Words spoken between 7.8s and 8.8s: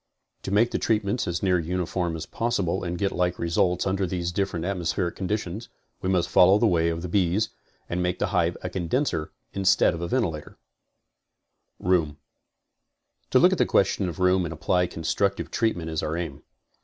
and make the hive a